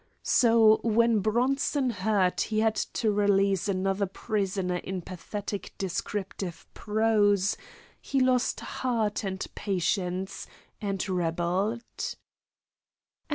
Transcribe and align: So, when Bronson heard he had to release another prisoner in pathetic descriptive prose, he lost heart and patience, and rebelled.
So, 0.23 0.79
when 0.83 1.19
Bronson 1.19 1.91
heard 1.91 2.41
he 2.41 2.61
had 2.61 2.73
to 2.73 3.11
release 3.11 3.67
another 3.69 4.07
prisoner 4.07 4.77
in 4.77 5.03
pathetic 5.03 5.73
descriptive 5.77 6.65
prose, 6.73 7.55
he 8.01 8.19
lost 8.19 8.61
heart 8.61 9.23
and 9.23 9.45
patience, 9.53 10.47
and 10.81 11.07
rebelled. 11.07 12.15